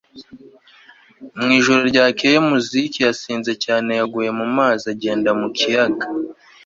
Mu 1.37 1.47
ijoro 1.59 1.81
ryakeye 1.91 2.37
Mizuki 2.47 2.99
yasinze 3.07 3.51
cyane 3.63 3.89
yaguye 3.99 4.29
mu 4.39 4.45
mazi 4.57 4.83
agenda 4.93 5.29
mu 5.39 5.47
kiyaga 5.57 6.05